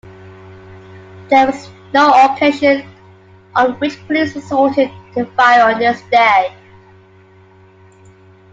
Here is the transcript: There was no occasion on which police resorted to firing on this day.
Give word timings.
There 1.29 1.45
was 1.45 1.69
no 1.93 2.09
occasion 2.33 2.83
on 3.55 3.73
which 3.73 4.03
police 4.07 4.33
resorted 4.33 4.89
to 5.13 5.25
firing 5.37 5.75
on 5.75 5.79
this 5.79 6.01
day. 6.11 6.55